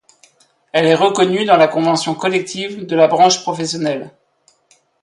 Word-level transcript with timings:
Elle 0.71 0.87
est 0.87 0.95
reconnue 0.95 1.45
dans 1.45 1.57
la 1.57 1.67
convention 1.67 2.15
collective 2.15 2.87
de 2.87 2.95
la 2.95 3.07
branche 3.07 3.43
professionnelle. 3.43 4.09